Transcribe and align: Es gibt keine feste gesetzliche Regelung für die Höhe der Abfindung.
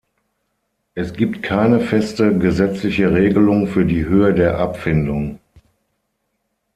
Es 0.95 1.13
gibt 1.13 1.43
keine 1.43 1.79
feste 1.79 2.35
gesetzliche 2.35 3.13
Regelung 3.13 3.67
für 3.67 3.85
die 3.85 4.03
Höhe 4.05 4.33
der 4.33 4.57
Abfindung. 4.57 5.37